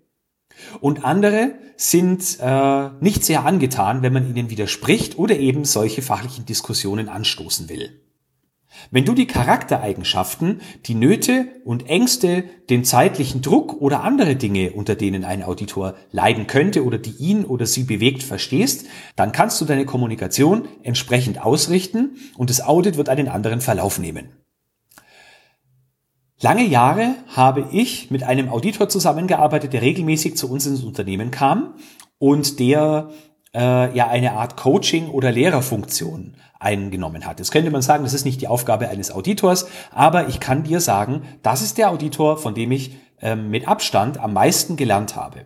Und 0.80 1.04
andere 1.04 1.54
sind 1.76 2.38
äh, 2.40 2.90
nicht 3.00 3.24
sehr 3.24 3.44
angetan, 3.44 4.02
wenn 4.02 4.12
man 4.12 4.34
ihnen 4.34 4.50
widerspricht 4.50 5.18
oder 5.18 5.38
eben 5.38 5.64
solche 5.64 6.02
fachlichen 6.02 6.46
Diskussionen 6.46 7.08
anstoßen 7.08 7.68
will. 7.68 8.00
Wenn 8.90 9.04
du 9.04 9.14
die 9.14 9.26
Charaktereigenschaften, 9.26 10.60
die 10.86 10.94
Nöte 10.94 11.48
und 11.64 11.88
Ängste, 11.88 12.44
den 12.70 12.84
zeitlichen 12.84 13.42
Druck 13.42 13.80
oder 13.80 14.04
andere 14.04 14.36
Dinge, 14.36 14.72
unter 14.72 14.94
denen 14.94 15.24
ein 15.24 15.42
Auditor 15.42 15.94
leiden 16.12 16.46
könnte 16.46 16.84
oder 16.84 16.98
die 16.98 17.14
ihn 17.18 17.44
oder 17.44 17.66
sie 17.66 17.84
bewegt, 17.84 18.22
verstehst, 18.22 18.86
dann 19.16 19.32
kannst 19.32 19.60
du 19.60 19.64
deine 19.64 19.86
Kommunikation 19.86 20.68
entsprechend 20.82 21.44
ausrichten 21.44 22.16
und 22.36 22.50
das 22.50 22.60
Audit 22.60 22.96
wird 22.96 23.08
einen 23.08 23.28
anderen 23.28 23.60
Verlauf 23.60 23.98
nehmen. 23.98 24.39
Lange 26.42 26.64
Jahre 26.64 27.16
habe 27.28 27.68
ich 27.70 28.10
mit 28.10 28.22
einem 28.22 28.48
Auditor 28.48 28.88
zusammengearbeitet, 28.88 29.74
der 29.74 29.82
regelmäßig 29.82 30.38
zu 30.38 30.50
uns 30.50 30.66
ins 30.66 30.82
Unternehmen 30.82 31.30
kam 31.30 31.74
und 32.18 32.58
der 32.58 33.10
äh, 33.54 33.94
ja 33.94 34.08
eine 34.08 34.32
Art 34.32 34.56
Coaching- 34.56 35.10
oder 35.10 35.32
Lehrerfunktion 35.32 36.36
eingenommen 36.58 37.26
hat. 37.26 37.40
Jetzt 37.40 37.50
könnte 37.50 37.70
man 37.70 37.82
sagen, 37.82 38.04
das 38.04 38.14
ist 38.14 38.24
nicht 38.24 38.40
die 38.40 38.48
Aufgabe 38.48 38.88
eines 38.88 39.10
Auditors, 39.10 39.68
aber 39.90 40.28
ich 40.28 40.40
kann 40.40 40.62
dir 40.62 40.80
sagen, 40.80 41.22
das 41.42 41.60
ist 41.60 41.76
der 41.76 41.90
Auditor, 41.90 42.38
von 42.38 42.54
dem 42.54 42.72
ich 42.72 42.96
ähm, 43.20 43.50
mit 43.50 43.68
Abstand 43.68 44.18
am 44.18 44.32
meisten 44.32 44.76
gelernt 44.76 45.16
habe. 45.16 45.44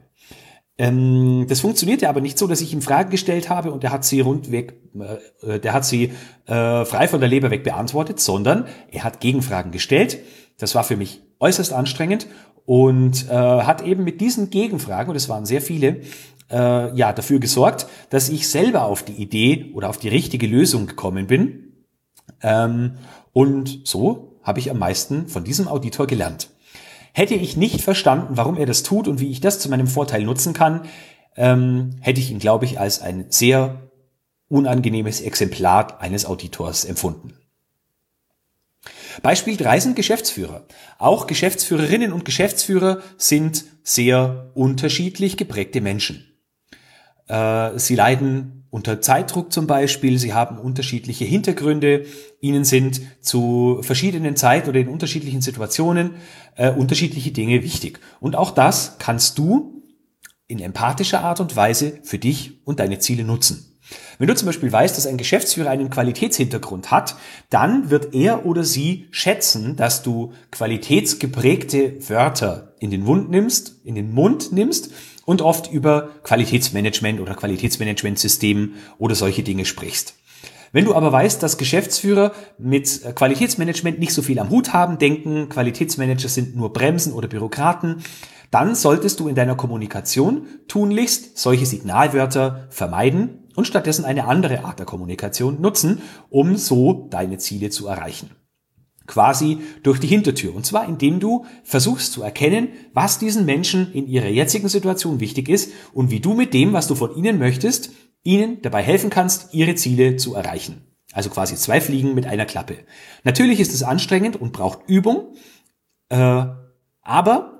Ähm, 0.79 1.47
das 1.49 1.61
funktionierte 1.61 2.09
aber 2.09 2.21
nicht 2.21 2.39
so, 2.39 2.47
dass 2.47 2.61
ich 2.61 2.73
ihm 2.73 2.83
Fragen 2.83 3.11
gestellt 3.11 3.49
habe 3.49 3.73
und 3.73 3.83
der 3.83 3.91
hat 3.91 4.05
sie 4.05 4.21
rundweg, 4.21 4.75
äh, 5.43 5.59
der 5.59 5.73
hat 5.73 5.85
sie 5.85 6.13
äh, 6.47 6.85
frei 6.85 7.09
von 7.09 7.19
der 7.19 7.29
Leber 7.29 7.51
weg 7.51 7.65
beantwortet, 7.65 8.21
sondern 8.21 8.67
er 8.93 9.03
hat 9.03 9.21
Gegenfragen 9.21 9.73
gestellt 9.73 10.19
das 10.59 10.75
war 10.75 10.85
für 10.85 10.97
mich 10.97 11.23
äußerst 11.41 11.73
anstrengend 11.73 12.27
und 12.65 13.29
äh, 13.29 13.33
hat 13.33 13.83
eben 13.83 14.05
mit 14.05 14.21
diesen 14.21 14.51
Gegenfragen, 14.51 15.11
und 15.11 15.17
es 15.17 15.29
waren 15.29 15.47
sehr 15.47 15.61
viele, 15.61 16.01
äh, 16.51 16.97
ja, 16.97 17.13
dafür 17.13 17.39
gesorgt, 17.39 17.87
dass 18.11 18.29
ich 18.29 18.49
selber 18.49 18.85
auf 18.85 19.03
die 19.03 19.13
Idee 19.13 19.73
oder 19.75 19.91
auf 19.91 19.99
die 19.99 20.09
richtige 20.09 20.47
Lösung 20.47 20.87
gekommen 20.87 21.27
bin. 21.27 21.73
Ähm, 22.43 22.97
und 23.33 23.81
so 23.85 24.39
habe 24.43 24.61
ich 24.61 24.71
am 24.71 24.79
meisten 24.79 25.29
von 25.29 25.45
diesem 25.45 25.69
Auditor 25.69 26.07
gelernt. 26.07 26.51
Hätte 27.13 27.35
ich 27.35 27.57
nicht 27.57 27.81
verstanden, 27.81 28.37
warum 28.37 28.57
er 28.57 28.67
das 28.67 28.83
tut 28.83 29.09
und 29.09 29.21
wie 29.21 29.31
ich 29.31 29.41
das 29.41 29.59
zu 29.59 29.69
meinem 29.69 29.87
Vorteil 29.87 30.25
nutzen 30.25 30.53
kann, 30.53 30.83
ähm, 31.37 31.97
hätte 32.01 32.21
ich 32.21 32.31
ihn, 32.31 32.39
glaube 32.39 32.65
ich, 32.65 32.79
als 32.79 33.01
ein 33.01 33.27
sehr 33.29 33.91
unangenehmes 34.49 35.21
Exemplar 35.21 36.01
eines 36.01 36.27
Auditors 36.27 36.85
empfunden. 36.85 37.35
Beispiel 39.23 39.57
3 39.57 39.81
sind 39.81 39.97
Geschäftsführer. 39.97 40.67
Auch 40.99 41.27
Geschäftsführerinnen 41.27 42.13
und 42.13 42.25
Geschäftsführer 42.25 43.03
sind 43.17 43.65
sehr 43.83 44.51
unterschiedlich 44.55 45.37
geprägte 45.37 45.81
Menschen. 45.81 46.27
Äh, 47.29 47.79
sie 47.79 47.95
leiden 47.95 48.65
unter 48.71 49.01
Zeitdruck 49.01 49.53
zum 49.53 49.69
Beispiel, 49.69 50.19
sie 50.19 50.35
haben 50.35 50.59
unterschiedliche 50.59 51.25
Hintergründe, 51.25 52.07
ihnen 52.41 52.65
sind 52.65 53.01
zu 53.21 53.79
verschiedenen 53.83 54.35
Zeit 54.35 54.67
oder 54.67 54.81
in 54.81 54.89
unterschiedlichen 54.89 55.43
Situationen 55.43 56.17
äh, 56.57 56.71
unterschiedliche 56.71 57.31
Dinge 57.31 57.63
wichtig. 57.63 58.01
Und 58.19 58.35
auch 58.35 58.51
das 58.51 58.97
kannst 58.99 59.39
du 59.39 59.83
in 60.49 60.59
empathischer 60.59 61.21
Art 61.21 61.41
und 61.41 61.55
Weise 61.55 62.01
für 62.03 62.19
dich 62.19 62.67
und 62.67 62.81
deine 62.81 62.99
Ziele 62.99 63.23
nutzen. 63.25 63.74
Wenn 64.19 64.29
du 64.29 64.35
zum 64.35 64.47
Beispiel 64.47 64.73
weißt, 64.73 64.97
dass 64.97 65.07
ein 65.07 65.17
Geschäftsführer 65.17 65.71
einen 65.71 65.91
Qualitätshintergrund 65.91 66.91
hat, 66.91 67.17
dann 67.51 67.91
wird 67.91 68.15
er 68.15 68.47
oder 68.47 68.65
sie 68.65 69.09
schätzen, 69.11 69.77
dass 69.77 70.03
du 70.03 70.33
qualitätsgeprägte 70.51 72.09
Wörter 72.09 72.75
in 72.79 72.91
den 72.91 73.03
Mund 73.03 73.31
nimmst, 73.31 73.81
in 73.85 73.95
den 73.95 74.13
Mund 74.13 74.53
nimmst 74.53 74.91
und 75.27 75.43
oft 75.43 75.71
über 75.71 76.11
Qualitätsmanagement 76.23 77.21
oder 77.21 77.35
Qualitätsmanagementsystemen 77.35 78.75
oder 78.99 79.15
solche 79.15 79.43
Dinge 79.43 79.65
sprichst. 79.65 80.15
Wenn 80.73 80.87
du 80.87 80.95
aber 80.95 81.13
weißt, 81.13 81.43
dass 81.43 81.57
Geschäftsführer 81.57 82.33
mit 82.59 83.01
Qualitätsmanagement 83.15 84.01
nicht 84.01 84.13
so 84.13 84.23
viel 84.23 84.41
am 84.41 84.51
Hut 84.51 84.73
haben, 84.73 84.99
denken, 84.99 85.49
Qualitätsmanager 85.49 86.29
sind 86.29 86.57
nur 86.57 86.73
Bremsen 86.73 87.13
oder 87.13 87.29
Bürokraten, 87.29 88.03
dann 88.51 88.75
solltest 88.75 89.21
du 89.21 89.29
in 89.29 89.35
deiner 89.35 89.55
Kommunikation 89.55 90.47
tunlichst 90.67 91.39
solche 91.39 91.67
Signalwörter 91.67 92.67
vermeiden 92.71 93.44
und 93.57 93.67
stattdessen 93.67 94.05
eine 94.05 94.27
andere 94.27 94.65
Art 94.65 94.79
der 94.79 94.87
Kommunikation 94.87 95.61
nutzen, 95.61 96.03
um 96.31 96.57
so 96.57 97.09
deine 97.11 97.39
Ziele 97.39 97.71
zu 97.71 97.87
erreichen. 97.87 98.31
Quasi 99.07 99.59
durch 99.83 100.01
die 100.01 100.07
Hintertür. 100.07 100.55
Und 100.55 100.65
zwar 100.65 100.89
indem 100.89 101.21
du 101.21 101.45
versuchst 101.63 102.13
zu 102.13 102.23
erkennen, 102.23 102.69
was 102.95 103.19
diesen 103.19 103.45
Menschen 103.45 103.93
in 103.93 104.07
ihrer 104.07 104.29
jetzigen 104.29 104.69
Situation 104.69 105.21
wichtig 105.21 105.49
ist 105.49 105.73
und 105.93 106.11
wie 106.11 106.21
du 106.21 106.33
mit 106.33 106.55
dem, 106.55 106.73
was 106.73 106.87
du 106.87 106.95
von 106.95 107.15
ihnen 107.15 107.39
möchtest, 107.39 107.91
ihnen 108.23 108.63
dabei 108.63 108.83
helfen 108.83 109.11
kannst, 109.11 109.53
ihre 109.53 109.75
Ziele 109.75 110.17
zu 110.17 110.35
erreichen. 110.35 110.87
Also 111.13 111.31
quasi 111.31 111.55
zwei 111.55 111.81
Fliegen 111.81 112.15
mit 112.15 112.27
einer 112.27 112.47
Klappe. 112.47 112.79
Natürlich 113.23 113.61
ist 113.61 113.75
es 113.75 113.83
anstrengend 113.83 114.37
und 114.37 114.53
braucht 114.53 114.89
Übung, 114.89 115.35
äh, 116.09 116.47
aber 117.03 117.54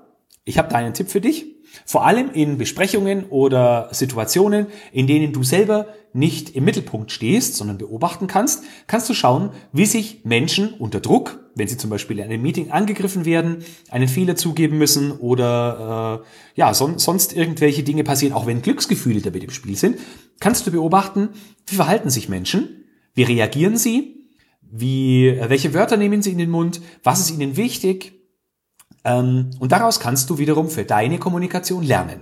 ich 0.45 0.57
habe 0.59 0.69
da 0.69 0.77
einen 0.77 0.93
Tipp 0.93 1.09
für 1.09 1.21
dich. 1.21 1.47
Vor 1.85 2.05
allem 2.05 2.31
in 2.31 2.57
Besprechungen 2.57 3.25
oder 3.25 3.89
Situationen, 3.91 4.67
in 4.93 5.07
denen 5.07 5.33
du 5.33 5.43
selber 5.43 5.87
nicht 6.13 6.55
im 6.55 6.63
Mittelpunkt 6.63 7.11
stehst, 7.11 7.55
sondern 7.55 7.77
beobachten 7.77 8.27
kannst, 8.27 8.63
kannst 8.87 9.09
du 9.09 9.13
schauen, 9.13 9.49
wie 9.73 9.85
sich 9.85 10.21
Menschen 10.23 10.73
unter 10.75 11.01
Druck, 11.01 11.39
wenn 11.55 11.67
sie 11.67 11.77
zum 11.77 11.89
Beispiel 11.89 12.19
in 12.19 12.25
einem 12.25 12.41
Meeting 12.41 12.71
angegriffen 12.71 13.25
werden, 13.25 13.65
einen 13.89 14.07
Fehler 14.07 14.37
zugeben 14.37 14.77
müssen 14.77 15.11
oder 15.11 16.23
äh, 16.23 16.59
ja 16.59 16.73
son 16.73 16.99
sonst 16.99 17.35
irgendwelche 17.35 17.83
Dinge 17.83 18.05
passieren, 18.05 18.33
auch 18.33 18.45
wenn 18.45 18.61
Glücksgefühle 18.61 19.19
damit 19.19 19.43
im 19.43 19.49
Spiel 19.49 19.75
sind, 19.75 19.97
kannst 20.39 20.65
du 20.65 20.71
beobachten, 20.71 21.29
wie 21.67 21.75
verhalten 21.75 22.09
sich 22.09 22.29
Menschen, 22.29 22.85
wie 23.15 23.23
reagieren 23.23 23.75
sie, 23.75 24.29
wie 24.61 25.37
welche 25.47 25.73
Wörter 25.73 25.97
nehmen 25.97 26.21
sie 26.21 26.31
in 26.31 26.37
den 26.37 26.49
Mund, 26.51 26.79
was 27.03 27.19
ist 27.19 27.31
ihnen 27.31 27.57
wichtig, 27.57 28.13
und 29.05 29.71
daraus 29.71 29.99
kannst 29.99 30.29
du 30.29 30.37
wiederum 30.37 30.69
für 30.69 30.83
deine 30.83 31.19
Kommunikation 31.19 31.83
lernen. 31.83 32.21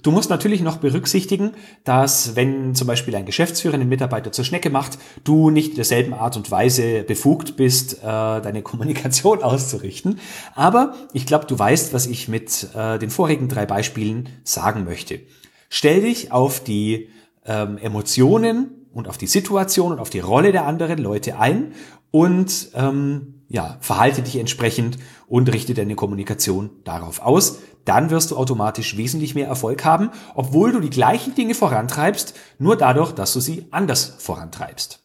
Du 0.00 0.12
musst 0.12 0.30
natürlich 0.30 0.60
noch 0.60 0.76
berücksichtigen, 0.76 1.52
dass 1.82 2.36
wenn 2.36 2.76
zum 2.76 2.86
Beispiel 2.86 3.16
ein 3.16 3.26
Geschäftsführer 3.26 3.74
einen 3.74 3.88
Mitarbeiter 3.88 4.30
zur 4.30 4.44
Schnecke 4.44 4.70
macht, 4.70 4.96
du 5.24 5.50
nicht 5.50 5.70
in 5.70 5.76
derselben 5.76 6.14
Art 6.14 6.36
und 6.36 6.50
Weise 6.52 7.02
befugt 7.02 7.56
bist, 7.56 7.94
äh, 7.94 8.06
deine 8.06 8.62
Kommunikation 8.68 9.42
auszurichten. 9.42 10.20
Aber 10.54 10.94
ich 11.12 11.26
glaube, 11.26 11.46
du 11.46 11.58
weißt, 11.58 11.92
was 11.92 12.06
ich 12.06 12.28
mit 12.28 12.68
äh, 12.76 12.98
den 12.98 13.10
vorigen 13.10 13.48
drei 13.48 13.66
Beispielen 13.66 14.28
sagen 14.44 14.84
möchte. 14.84 15.20
Stell 15.68 16.02
dich 16.02 16.30
auf 16.30 16.62
die 16.62 17.08
ähm, 17.44 17.76
Emotionen 17.78 18.86
und 18.94 19.08
auf 19.08 19.18
die 19.18 19.26
Situation 19.26 19.92
und 19.92 19.98
auf 19.98 20.10
die 20.10 20.20
Rolle 20.20 20.52
der 20.52 20.64
anderen 20.64 20.98
Leute 20.98 21.38
ein 21.38 21.72
und 22.10 22.70
ähm, 22.74 23.42
ja, 23.48 23.78
verhalte 23.80 24.22
dich 24.22 24.36
entsprechend 24.36 24.98
und 25.26 25.52
richte 25.52 25.74
deine 25.74 25.94
Kommunikation 25.94 26.70
darauf 26.84 27.20
aus. 27.20 27.58
Dann 27.84 28.10
wirst 28.10 28.30
du 28.30 28.36
automatisch 28.36 28.96
wesentlich 28.96 29.34
mehr 29.34 29.48
Erfolg 29.48 29.84
haben, 29.84 30.10
obwohl 30.34 30.72
du 30.72 30.80
die 30.80 30.90
gleichen 30.90 31.34
Dinge 31.34 31.54
vorantreibst, 31.54 32.34
nur 32.58 32.76
dadurch, 32.76 33.12
dass 33.12 33.32
du 33.32 33.40
sie 33.40 33.66
anders 33.70 34.16
vorantreibst. 34.18 35.02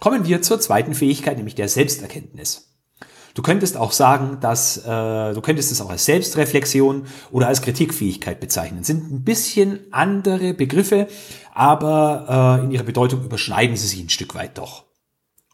Kommen 0.00 0.26
wir 0.26 0.42
zur 0.42 0.60
zweiten 0.60 0.94
Fähigkeit, 0.94 1.36
nämlich 1.36 1.54
der 1.54 1.68
Selbsterkenntnis. 1.68 2.73
Du 3.34 3.42
könntest 3.42 3.76
auch 3.76 3.90
sagen, 3.90 4.38
dass 4.40 4.78
äh, 4.78 5.34
du 5.34 5.40
könntest 5.40 5.72
es 5.72 5.80
auch 5.80 5.90
als 5.90 6.04
Selbstreflexion 6.04 7.06
oder 7.32 7.48
als 7.48 7.62
Kritikfähigkeit 7.62 8.38
bezeichnen. 8.38 8.84
Sind 8.84 9.10
ein 9.10 9.24
bisschen 9.24 9.80
andere 9.90 10.54
Begriffe, 10.54 11.08
aber 11.52 12.60
äh, 12.60 12.64
in 12.64 12.70
ihrer 12.70 12.84
Bedeutung 12.84 13.24
überschneiden 13.24 13.76
sie 13.76 13.88
sich 13.88 14.00
ein 14.00 14.08
Stück 14.08 14.36
weit 14.36 14.56
doch. 14.56 14.84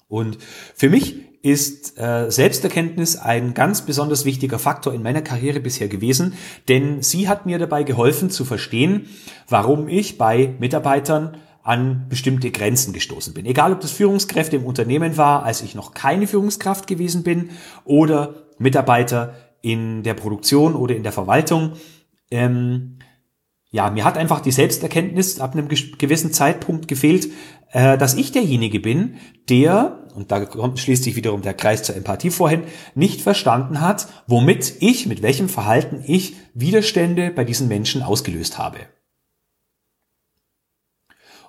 Und 0.09 0.37
für 0.75 0.91
mich 0.91 1.31
ist 1.43 1.99
äh, 1.99 2.31
Selbsterkenntnis 2.31 3.17
ein 3.17 3.55
ganz 3.55 3.87
besonders 3.87 4.27
wichtiger 4.27 4.59
Faktor 4.59 4.93
in 4.93 5.03
meiner 5.03 5.23
Karriere 5.23 5.61
bisher 5.61 5.89
gewesen, 5.89 6.35
denn 6.69 7.03
sie 7.03 7.29
hat 7.29 7.47
mir 7.47 7.59
dabei 7.59 7.83
geholfen 7.83 8.29
zu 8.29 8.45
verstehen, 8.45 9.09
warum 9.49 9.89
ich 9.89 10.19
bei 10.19 10.55
Mitarbeitern 10.59 11.39
an 11.63 12.07
bestimmte 12.09 12.51
Grenzen 12.51 12.93
gestoßen 12.93 13.35
bin. 13.35 13.47
Egal, 13.47 13.73
ob 13.73 13.81
das 13.81 13.91
Führungskräfte 13.91 14.57
im 14.57 14.65
Unternehmen 14.65 15.17
war, 15.17 15.45
als 15.45 15.63
ich 15.63 15.75
noch 15.75 15.95
keine 15.95 16.27
Führungskraft 16.27 16.87
gewesen 16.87 17.23
bin, 17.23 17.51
oder 17.85 18.35
Mitarbeiter 18.59 19.35
in 19.63 20.03
der 20.03 20.15
Produktion 20.15 20.75
oder 20.75 20.95
in 20.95 21.03
der 21.03 21.13
Verwaltung. 21.13 21.73
Ähm, 22.31 22.99
ja, 23.71 23.91
mir 23.91 24.05
hat 24.05 24.19
einfach 24.19 24.41
die 24.41 24.51
Selbsterkenntnis 24.51 25.39
ab 25.39 25.53
einem 25.53 25.69
gewissen 25.69 26.33
Zeitpunkt 26.33 26.89
gefehlt, 26.89 27.29
äh, 27.73 27.97
dass 27.97 28.15
ich 28.15 28.33
derjenige 28.33 28.81
bin, 28.81 29.17
der, 29.49 30.07
und 30.15 30.33
da 30.33 30.45
kommt, 30.45 30.79
schließt 30.79 31.05
sich 31.05 31.15
wiederum 31.15 31.43
der 31.43 31.55
Kreis 31.55 31.83
zur 31.83 31.97
Empathie 31.97 32.31
vorhin, 32.31 32.65
nicht 32.95 33.21
verstanden 33.21 33.81
hat, 33.81 34.09
womit 34.27 34.75
ich, 34.81 35.07
mit 35.07 35.23
welchem 35.23 35.49
Verhalten 35.49 36.03
ich 36.05 36.35
Widerstände 36.53 37.31
bei 37.31 37.45
diesen 37.45 37.69
Menschen 37.69 38.03
ausgelöst 38.03 38.59
habe. 38.59 38.79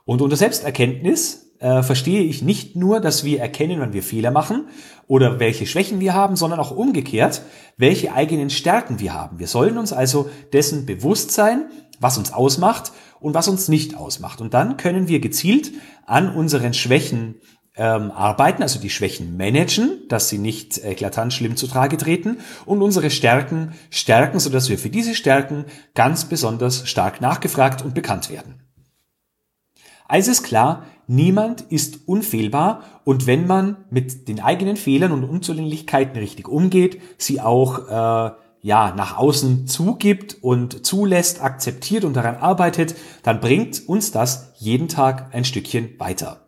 Und 0.05 0.22
unter 0.22 0.36
Selbsterkenntnis 0.36 1.51
äh, 1.60 1.84
verstehe 1.84 2.24
ich 2.24 2.41
nicht 2.41 2.75
nur, 2.75 3.00
dass 3.00 3.24
wir 3.24 3.39
erkennen, 3.39 3.79
wann 3.79 3.93
wir 3.93 4.03
Fehler 4.03 4.31
machen 4.31 4.67
oder 5.08 5.39
welche 5.39 5.67
Schwächen 5.67 6.00
wir 6.00 6.13
haben, 6.13 6.36
sondern 6.36 6.60
auch 6.60 6.72
umgekehrt, 6.72 7.43
welche 7.77 8.13
eigenen 8.13 8.50
Stärken 8.50 9.00
wir 9.00 9.13
haben. 9.13 9.39
Wir 9.39 9.48
sollen 9.48 9.77
uns 9.77 9.93
also 9.93 10.29
dessen 10.53 10.86
bewusst 10.86 11.31
sein, 11.31 11.65
was 12.00 12.17
uns 12.17 12.34
ausmacht 12.34 12.91
und 13.20 13.36
was 13.36 13.48
uns 13.48 13.67
nicht 13.67 13.96
ausmacht. 13.96 14.41
Und 14.41 14.53
dann 14.53 14.77
können 14.77 15.08
wir 15.08 15.20
gezielt 15.20 15.72
an 16.05 16.34
unseren 16.34 16.74
Schwächen 16.74 17.36
ähm, 17.75 18.12
arbeiten, 18.12 18.63
also 18.63 18.79
die 18.79 18.89
Schwächen 18.89 19.38
managen, 19.38 20.08
dass 20.10 20.29
sie 20.29 20.39
nicht 20.39 20.84
eklatant 20.84 21.31
schlimm 21.31 21.55
zu 21.55 21.67
Trage 21.67 21.98
treten 21.98 22.39
und 22.65 22.81
unsere 22.81 23.10
Stärken 23.10 23.74
stärken, 23.89 24.39
sodass 24.39 24.70
wir 24.70 24.77
für 24.77 24.89
diese 24.89 25.15
Stärken 25.15 25.65
ganz 25.93 26.25
besonders 26.25 26.89
stark 26.89 27.22
nachgefragt 27.22 27.84
und 27.84 27.93
bekannt 27.93 28.29
werden. 28.29 28.71
Also 30.12 30.30
ist 30.30 30.44
klar, 30.44 30.84
niemand 31.08 31.62
ist 31.62 32.06
unfehlbar 32.06 32.84
und 33.06 33.27
wenn 33.27 33.48
man 33.48 33.77
mit 33.89 34.27
den 34.27 34.41
eigenen 34.41 34.75
Fehlern 34.75 35.13
und 35.13 35.24
Unzulänglichkeiten 35.24 36.18
richtig 36.18 36.50
umgeht, 36.50 37.01
sie 37.18 37.39
auch 37.39 37.88
äh, 37.88 38.32
ja 38.62 38.94
nach 38.94 39.15
außen 39.15 39.68
zugibt 39.68 40.36
und 40.41 40.86
zulässt, 40.86 41.41
akzeptiert 41.41 42.03
und 42.03 42.13
daran 42.13 42.36
arbeitet, 42.36 42.96
dann 43.24 43.39
bringt 43.39 43.88
uns 43.88 44.12
das 44.12 44.51
jeden 44.58 44.89
Tag 44.89 45.34
ein 45.34 45.46
Stückchen 45.46 45.98
weiter. 45.98 46.41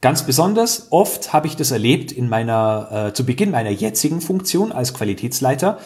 Ganz 0.00 0.24
besonders 0.24 0.92
oft 0.92 1.32
habe 1.32 1.48
ich 1.48 1.56
das 1.56 1.72
erlebt 1.72 2.12
in 2.12 2.28
meiner 2.28 3.08
äh, 3.08 3.14
zu 3.14 3.26
Beginn 3.26 3.50
meiner 3.50 3.70
jetzigen 3.70 4.20
Funktion 4.20 4.70
als 4.70 4.94
Qualitätsleiter. 4.94 5.78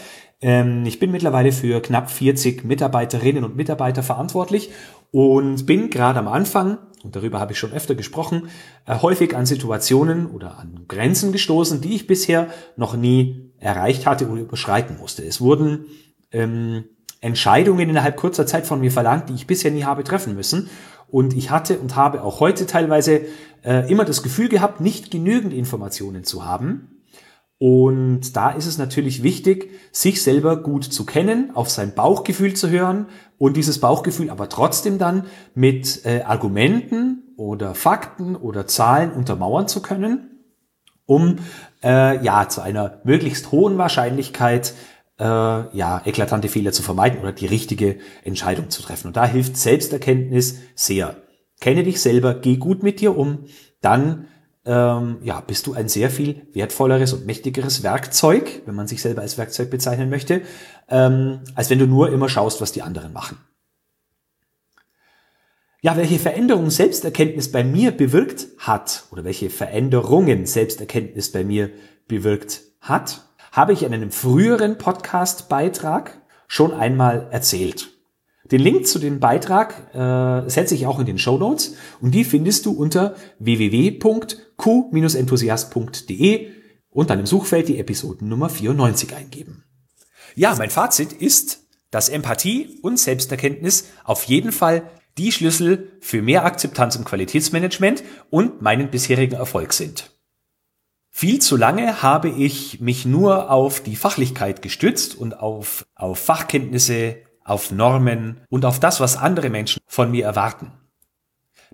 Ähm, 0.43 0.85
ich 0.85 0.99
bin 0.99 1.13
mittlerweile 1.13 1.53
für 1.53 1.81
knapp 1.81 2.11
40 2.11 2.65
Mitarbeiterinnen 2.65 3.43
und 3.43 3.57
Mitarbeiter 3.57 4.03
verantwortlich 4.03 4.71
und 5.11 5.67
bin 5.67 5.91
gerade 5.91 6.19
am 6.19 6.29
Anfang, 6.29 6.79
und 7.03 7.17
darüber 7.17 7.41
habe 7.41 7.53
ich 7.53 7.59
schon 7.59 7.73
öfter 7.73 7.95
gesprochen, 7.95 8.49
äh, 8.87 8.99
häufig 8.99 9.37
an 9.37 9.47
Situationen 9.47 10.27
oder 10.27 10.59
an 10.59 10.85
Grenzen 10.89 11.33
gestoßen, 11.33 11.81
die 11.81 11.95
ich 11.95 12.07
bisher 12.07 12.49
noch 12.77 12.97
nie 12.97 13.53
erreicht 13.59 14.07
hatte 14.07 14.29
oder 14.29 14.43
überschreiten 14.43 14.99
musste. 14.99 15.25
Es 15.25 15.41
wurden 15.41 15.87
ähm, 16.33 16.85
Entscheidungen 17.21 17.89
innerhalb 17.89 18.17
kurzer 18.17 18.47
Zeit 18.47 18.67
von 18.67 18.81
mir 18.81 18.91
verlangt, 18.91 19.29
die 19.29 19.35
ich 19.35 19.47
bisher 19.47 19.71
nie 19.71 19.85
habe 19.85 20.05
treffen 20.05 20.35
müssen. 20.35 20.71
Und 21.09 21.37
ich 21.37 21.51
hatte 21.51 21.79
und 21.79 21.97
habe 21.97 22.23
auch 22.23 22.41
heute 22.41 22.67
teilweise 22.67 23.23
äh, 23.65 23.91
immer 23.91 24.05
das 24.05 24.23
Gefühl 24.23 24.49
gehabt, 24.49 24.81
nicht 24.81 25.11
genügend 25.11 25.53
Informationen 25.53 26.25
zu 26.25 26.45
haben 26.45 27.00
und 27.63 28.37
da 28.37 28.53
ist 28.53 28.65
es 28.65 28.79
natürlich 28.79 29.23
wichtig, 29.23 29.71
sich 29.93 30.23
selber 30.23 30.63
gut 30.63 30.83
zu 30.83 31.05
kennen, 31.05 31.51
auf 31.55 31.69
sein 31.69 31.95
Bauchgefühl 31.95 32.55
zu 32.55 32.71
hören 32.71 33.05
und 33.37 33.59
dieses 33.59 33.81
Bauchgefühl 33.81 34.31
aber 34.31 34.49
trotzdem 34.49 34.97
dann 34.97 35.27
mit 35.55 36.07
äh, 36.07 36.23
Argumenten 36.23 37.35
oder 37.37 37.75
Fakten 37.75 38.35
oder 38.35 38.67
Zahlen 38.67 39.13
untermauern 39.13 39.69
zu 39.69 39.83
können, 39.83 40.41
um 41.05 41.37
äh, 41.85 42.25
ja 42.25 42.49
zu 42.49 42.63
einer 42.63 43.03
möglichst 43.05 43.53
hohen 43.53 43.77
Wahrscheinlichkeit 43.77 44.73
äh, 45.19 45.25
ja 45.25 46.01
eklatante 46.07 46.49
Fehler 46.49 46.73
zu 46.73 46.83
vermeiden 46.83 47.21
oder 47.21 47.33
die 47.33 47.45
richtige 47.45 47.99
Entscheidung 48.25 48.71
zu 48.71 48.81
treffen. 48.81 49.09
Und 49.09 49.19
da 49.19 49.27
hilft 49.27 49.59
Selbsterkenntnis 49.59 50.61
sehr. 50.75 51.15
Kenne 51.61 51.85
dich 51.85 52.01
selber, 52.01 52.33
geh 52.33 52.57
gut 52.57 52.83
mit 52.83 53.03
dir 53.03 53.19
um, 53.19 53.45
dann 53.83 54.29
ähm, 54.65 55.19
ja, 55.23 55.41
bist 55.41 55.67
du 55.67 55.73
ein 55.73 55.89
sehr 55.89 56.11
viel 56.11 56.47
wertvolleres 56.53 57.13
und 57.13 57.27
mächtigeres 57.27 57.83
Werkzeug, 57.83 58.63
wenn 58.67 58.75
man 58.75 58.87
sich 58.87 59.01
selber 59.01 59.23
als 59.23 59.39
Werkzeug 59.39 59.71
bezeichnen 59.71 60.11
möchte, 60.11 60.43
ähm, 60.89 61.41
als 61.55 61.71
wenn 61.71 61.79
du 61.79 61.87
nur 61.87 62.13
immer 62.13 62.29
schaust, 62.29 62.61
was 62.61 62.73
die 62.73 62.83
anderen 62.83 63.13
machen. 63.13 63.39
Ja, 65.83 65.97
welche 65.97 66.19
Veränderungen 66.19 66.71
Selbsterkenntnis 66.71 67.51
bei 67.51 67.65
mir 67.65 67.91
bewirkt 67.93 68.49
hat 68.59 69.05
oder 69.13 69.25
welche 69.25 69.49
Veränderungen 69.49 70.45
Selbsterkenntnis 70.45 71.33
bei 71.33 71.43
mir 71.43 71.71
bewirkt 72.07 72.61
hat, 72.83 73.25
habe 73.53 73.73
ich 73.73 73.83
in 73.83 73.95
einem 73.95 74.11
früheren 74.11 74.77
Podcast-Beitrag 74.77 76.21
schon 76.49 76.75
einmal 76.75 77.29
erzählt. 77.31 77.89
Den 78.51 78.61
Link 78.61 78.87
zu 78.87 78.99
dem 78.99 79.21
Beitrag 79.21 79.95
äh, 79.95 80.49
setze 80.51 80.75
ich 80.75 80.87
auch 80.87 80.99
in 80.99 81.07
den 81.07 81.19
Show 81.19 81.39
Notes 81.39 81.77
und 82.01 82.15
die 82.15 82.25
findest 82.25 82.67
du 82.67 82.73
unter 82.73 83.15
www.q-enthusiast.de 84.61 86.51
und 86.91 87.11
dann 87.11 87.21
im 87.21 87.27
Suchfeld 87.27 87.69
die 87.69 87.79
Episodennummer 87.79 88.49
94 88.49 89.15
eingeben. 89.15 89.65
Ja, 90.35 90.55
mein 90.57 90.71
Fazit 90.71 91.13
ist, 91.13 91.67
dass 91.91 92.09
Empathie 92.09 92.79
und 92.83 92.99
Selbsterkenntnis 92.99 93.89
auf 94.05 94.25
jeden 94.25 94.53
Fall 94.53 94.83
die 95.19 95.33
Schlüssel 95.33 95.93
für 96.01 96.23
mehr 96.23 96.45
Akzeptanz 96.45 96.97
im 96.97 97.05
Qualitätsmanagement 97.05 98.05
und 98.31 98.63
meinen 98.63 98.91
bisherigen 98.91 99.35
Erfolg 99.35 99.73
sind. 99.73 100.17
Viel 101.11 101.41
zu 101.41 101.57
lange 101.57 102.03
habe 102.03 102.29
ich 102.29 102.81
mich 102.81 103.05
nur 103.05 103.51
auf 103.51 103.83
die 103.83 103.97
Fachlichkeit 103.97 104.63
gestützt 104.63 105.17
und 105.17 105.39
auf, 105.41 105.85
auf 105.97 106.21
Fachkenntnisse, 106.21 107.17
auf 107.45 107.73
Normen 107.73 108.43
und 108.49 108.65
auf 108.65 108.79
das, 108.79 109.01
was 109.01 109.17
andere 109.17 109.51
Menschen 109.51 109.83
von 109.87 110.13
mir 110.13 110.25
erwarten. 110.25 110.73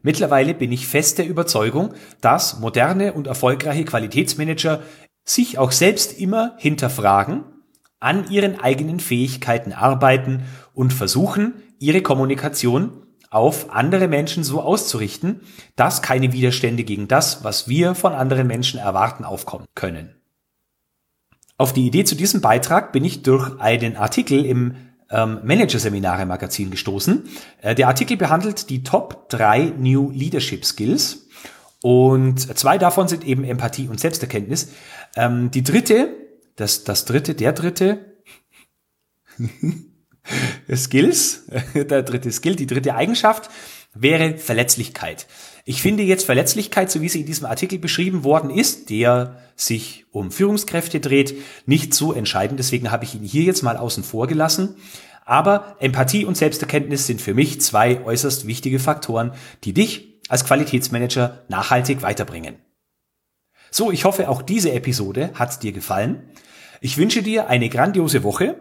Mittlerweile 0.07 0.55
bin 0.55 0.71
ich 0.71 0.87
fest 0.87 1.19
der 1.19 1.27
Überzeugung, 1.27 1.93
dass 2.21 2.61
moderne 2.61 3.13
und 3.15 3.27
erfolgreiche 3.27 3.85
Qualitätsmanager 3.85 4.85
sich 5.25 5.59
auch 5.59 5.73
selbst 5.73 6.21
immer 6.21 6.55
hinterfragen, 6.59 7.43
an 7.99 8.31
ihren 8.31 8.61
eigenen 8.61 9.01
Fähigkeiten 9.01 9.73
arbeiten 9.73 10.45
und 10.75 10.93
versuchen, 10.93 11.55
ihre 11.81 12.03
Kommunikation 12.03 13.05
auf 13.31 13.73
andere 13.73 14.07
Menschen 14.07 14.45
so 14.45 14.61
auszurichten, 14.61 15.41
dass 15.75 16.03
keine 16.03 16.33
Widerstände 16.33 16.85
gegen 16.85 17.09
das, 17.09 17.43
was 17.43 17.67
wir 17.67 17.97
von 17.97 18.13
anderen 18.13 18.47
Menschen 18.47 18.79
erwarten, 18.79 19.25
aufkommen 19.25 19.67
können. 19.75 20.15
Auf 21.59 21.73
die 21.73 21.85
Idee 21.85 22.05
zu 22.05 22.15
diesem 22.15 22.41
Beitrag 22.41 22.93
bin 22.93 23.05
ich 23.05 23.25
durch 23.25 23.59
einen 23.59 23.97
Artikel 23.97 24.47
im 24.47 24.77
ähm, 25.11 25.41
Manager-Seminare 25.45 26.27
Magazin 26.27 26.71
gestoßen. 26.71 27.29
Äh, 27.63 27.75
der 27.75 27.89
Artikel 27.89 28.17
behandelt 28.17 28.71
die 28.71 28.83
Top 28.83 29.29
3 29.29 29.75
New 29.79 30.11
Leadership 30.11 30.65
Skills 30.65 31.27
und 31.83 32.59
zwei 32.59 32.79
davon 32.79 33.07
sind 33.07 33.25
eben 33.25 33.45
Empathie 33.45 33.89
und 33.89 34.01
Selbsterkenntnis. 34.01 34.71
Ähm, 35.15 35.51
die 35.51 35.63
dritte, 35.63 36.09
das, 36.57 36.85
das 36.85 37.05
dritte, 37.05 37.35
der 37.35 37.53
dritte, 37.53 38.17
Skills, 40.75 41.47
der 41.75 42.03
dritte 42.03 42.33
Skill, 42.33 42.57
die 42.57 42.67
dritte 42.67 42.95
Eigenschaft 42.95 43.51
wäre 43.95 44.37
Verletzlichkeit. 44.37 45.27
Ich 45.69 45.83
finde 45.83 46.05
jetzt 46.05 46.25
Verletzlichkeit, 46.25 46.93
so 46.93 47.01
wie 47.01 47.09
sie 47.09 47.23
in 47.23 47.27
diesem 47.27 47.45
Artikel 47.45 47.81
beschrieben 47.81 48.23
worden 48.23 48.51
ist, 48.51 48.89
der 48.89 49.41
sich 49.57 50.07
um 50.13 50.31
Führungskräfte 50.31 51.01
dreht, 51.01 51.35
nicht 51.67 51.93
so 51.93 52.13
entscheidend. 52.13 52.61
Deswegen 52.61 52.93
habe 52.93 53.03
ich 53.03 53.17
ihn 53.17 53.25
hier 53.25 53.43
jetzt 53.43 53.63
mal 53.63 53.77
außen 53.77 54.05
vor 54.05 54.29
gelassen. 54.29 54.77
Aber 55.25 55.75
Empathie 55.81 56.25
und 56.25 56.37
Selbsterkenntnis 56.37 57.09
sind 57.09 57.21
für 57.21 57.35
mich 57.35 57.61
zwei 57.61 58.01
äußerst 58.05 58.47
wichtige 58.47 58.79
Faktoren, 58.79 59.33
die 59.65 59.73
dich 59.73 60.21
als 60.29 60.45
Qualitätsmanager 60.45 61.43
nachhaltig 61.49 62.01
weiterbringen. 62.01 62.61
So, 63.73 63.91
ich 63.91 64.05
hoffe, 64.05 64.29
auch 64.29 64.43
diese 64.43 64.71
Episode 64.71 65.33
hat 65.35 65.65
dir 65.65 65.73
gefallen. 65.73 66.31
Ich 66.81 66.97
wünsche 66.97 67.25
dir 67.25 67.49
eine 67.49 67.69
grandiose 67.71 68.23
Woche 68.23 68.55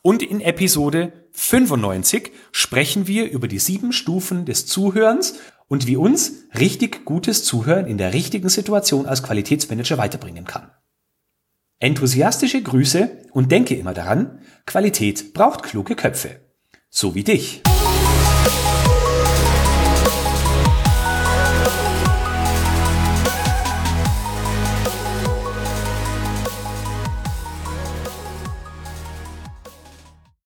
und 0.00 0.22
in 0.22 0.40
Episode 0.40 1.12
95 1.32 2.32
sprechen 2.50 3.06
wir 3.06 3.30
über 3.30 3.46
die 3.46 3.58
sieben 3.58 3.92
Stufen 3.92 4.46
des 4.46 4.64
Zuhörens 4.64 5.34
und 5.70 5.86
wie 5.86 5.96
uns 5.96 6.32
richtig 6.58 7.04
gutes 7.04 7.44
Zuhören 7.44 7.86
in 7.86 7.96
der 7.96 8.12
richtigen 8.12 8.48
Situation 8.48 9.06
als 9.06 9.22
Qualitätsmanager 9.22 9.98
weiterbringen 9.98 10.44
kann. 10.44 10.72
Enthusiastische 11.78 12.60
Grüße 12.60 13.22
und 13.30 13.52
denke 13.52 13.76
immer 13.76 13.94
daran, 13.94 14.40
Qualität 14.66 15.32
braucht 15.32 15.62
kluge 15.62 15.94
Köpfe. 15.94 16.40
So 16.90 17.14
wie 17.14 17.24
dich. 17.24 17.62